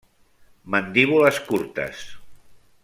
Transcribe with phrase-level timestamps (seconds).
[0.75, 2.03] Mandíbules curtes.